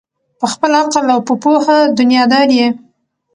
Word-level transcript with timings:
په 0.39 0.45
خپل 0.53 0.71
عقل 0.79 1.05
او 1.15 1.19
په 1.27 1.33
پوهه 1.43 1.77
دنیادار 1.97 2.47
یې 2.59 2.67